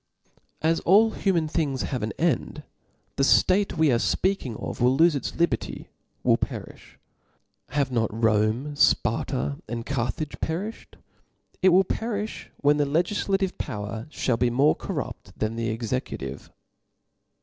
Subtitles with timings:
[0.27, 2.63] qj^"^ ^ As all human things have an end,
[3.17, 5.91] the ftace we are fpeaking of will lofe its liberty,
[6.23, 6.95] will periCh?
[7.69, 10.95] Have not Rome, Sparta, and Carthage perifhed?
[11.61, 16.49] It will perifti when the legiflative power (ball be more corrupt than the executive.